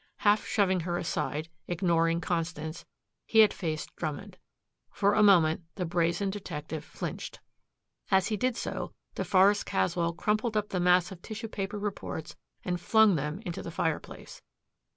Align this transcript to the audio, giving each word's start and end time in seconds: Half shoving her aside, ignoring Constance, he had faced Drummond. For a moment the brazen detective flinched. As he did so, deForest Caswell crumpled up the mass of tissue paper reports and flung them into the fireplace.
Half 0.25 0.47
shoving 0.47 0.79
her 0.79 0.97
aside, 0.97 1.47
ignoring 1.67 2.21
Constance, 2.21 2.85
he 3.27 3.41
had 3.41 3.53
faced 3.53 3.95
Drummond. 3.95 4.35
For 4.89 5.13
a 5.13 5.21
moment 5.21 5.65
the 5.75 5.85
brazen 5.85 6.31
detective 6.31 6.83
flinched. 6.83 7.39
As 8.09 8.29
he 8.29 8.35
did 8.35 8.57
so, 8.57 8.95
deForest 9.15 9.65
Caswell 9.65 10.13
crumpled 10.13 10.57
up 10.57 10.69
the 10.69 10.79
mass 10.79 11.11
of 11.11 11.21
tissue 11.21 11.49
paper 11.49 11.77
reports 11.77 12.35
and 12.65 12.81
flung 12.81 13.13
them 13.15 13.43
into 13.45 13.61
the 13.61 13.69
fireplace. 13.69 14.41